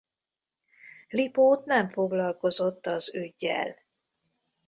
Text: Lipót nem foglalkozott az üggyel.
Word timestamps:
Lipót 1.09 1.65
nem 1.65 1.89
foglalkozott 1.89 2.85
az 2.87 3.15
üggyel. 3.15 3.75